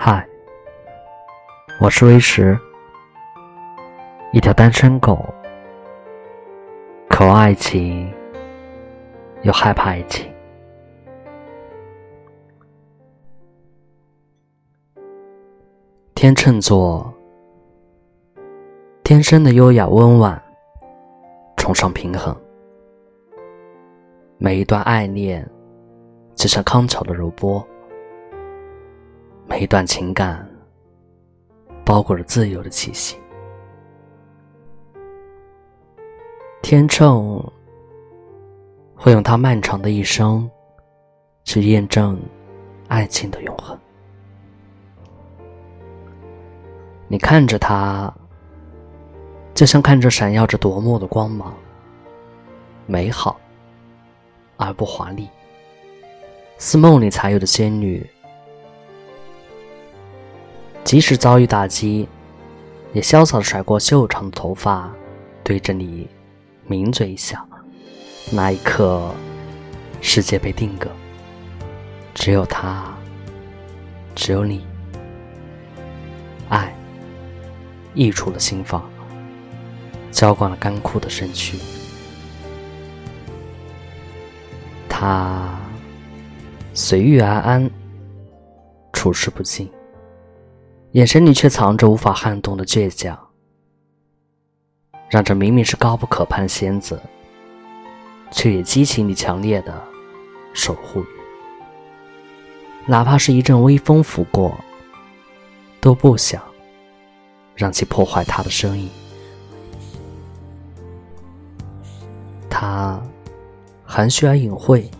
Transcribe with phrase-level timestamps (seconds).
[0.00, 0.24] 嗨，
[1.80, 2.56] 我是微石，
[4.32, 5.26] 一条单身狗，
[7.10, 8.08] 渴望爱情，
[9.42, 10.32] 又害怕爱情。
[16.14, 17.12] 天秤座，
[19.02, 20.40] 天生的优雅温婉，
[21.56, 22.34] 崇尚平衡，
[24.38, 25.44] 每一段爱恋
[26.36, 27.66] 就像康桥的柔波。
[29.48, 30.46] 每一段情感
[31.82, 33.16] 包裹着自由的气息。
[36.60, 37.42] 天秤
[38.94, 40.48] 会用他漫长的一生
[41.44, 42.20] 去验证
[42.88, 43.76] 爱情的永恒。
[47.08, 48.12] 你看着他，
[49.54, 51.54] 就像看着闪耀着夺目的光芒，
[52.84, 53.40] 美好
[54.58, 55.26] 而不华丽，
[56.58, 58.06] 似梦里才有的仙女。
[60.88, 62.08] 即使遭遇打击，
[62.94, 64.90] 也潇洒的甩过修长的头发，
[65.44, 66.08] 对着你
[66.66, 67.46] 抿嘴一笑。
[68.32, 69.12] 那一刻，
[70.00, 70.88] 世界被定格，
[72.14, 72.96] 只有他，
[74.14, 74.64] 只有你。
[76.48, 76.74] 爱
[77.92, 78.88] 溢出了心房，
[80.10, 81.58] 浇灌了干枯的身躯。
[84.88, 85.54] 他
[86.72, 87.70] 随遇而安，
[88.94, 89.68] 处事不惊。
[90.92, 93.18] 眼神里却藏着无法撼动的倔强，
[95.10, 96.98] 让这明明是高不可攀仙子，
[98.30, 99.84] 却也激起你强烈的
[100.54, 101.06] 守护欲。
[102.86, 104.56] 哪怕是一阵微风拂过，
[105.78, 106.42] 都不想
[107.54, 108.88] 让其破坏他的声音。
[112.48, 112.98] 他
[113.84, 114.90] 含蓄而隐晦，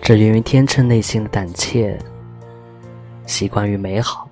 [0.00, 1.98] 这源于天秤内心的胆怯，
[3.26, 4.28] 习惯于美好。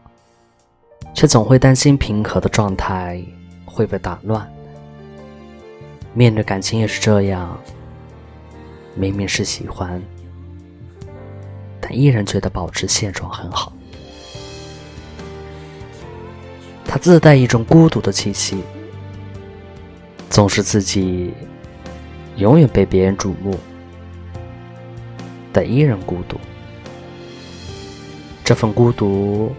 [1.13, 3.23] 却总会担心平和的状态
[3.65, 4.51] 会被打乱。
[6.15, 7.57] 面对感情也是这样，
[8.95, 10.03] 明明是喜欢，
[11.81, 13.73] 但依然觉得保持现状很好。
[16.87, 18.63] 他自带一种孤独的气息，
[20.29, 21.33] 总是自己
[22.37, 23.57] 永远被别人瞩目，
[25.53, 26.37] 但依然孤独。
[28.43, 29.53] 这份孤独。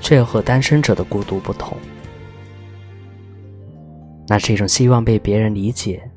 [0.00, 1.76] 却又和单身者的孤独不同，
[4.28, 6.08] 那是一种希望被别人理解，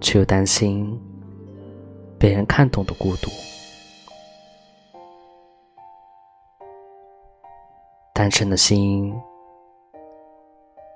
[0.00, 0.98] 却又担心
[2.18, 3.30] 被人看懂的孤独。
[8.14, 9.14] 单身的心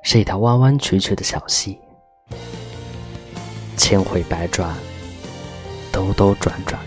[0.02, 1.78] 是一条弯弯曲曲的小溪，
[3.76, 4.74] 千回百转，
[5.92, 6.80] 兜兜转转，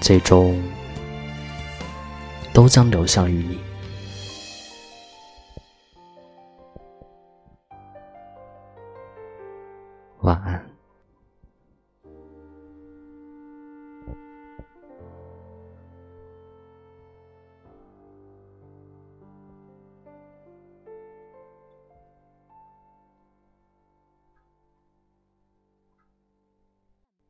[0.00, 0.62] 最终
[2.52, 3.67] 都将流向于你。
[10.28, 10.77] 晚安。